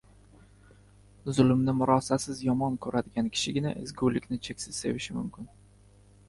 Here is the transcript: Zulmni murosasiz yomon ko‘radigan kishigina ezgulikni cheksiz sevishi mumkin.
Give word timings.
Zulmni 1.39 1.75
murosasiz 1.81 2.41
yomon 2.47 2.79
ko‘radigan 2.87 3.29
kishigina 3.37 3.75
ezgulikni 3.83 4.41
cheksiz 4.49 4.81
sevishi 4.85 5.19
mumkin. 5.21 5.53